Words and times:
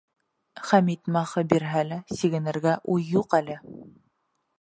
Хәмит 0.69 1.09
махы 1.17 1.43
бирһә 1.51 1.83
лә, 1.89 1.99
сигенергә 2.21 2.73
уй 2.95 3.07
юҡ 3.11 3.37
әле. 3.41 3.59